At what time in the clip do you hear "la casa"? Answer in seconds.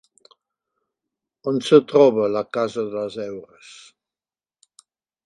2.37-2.87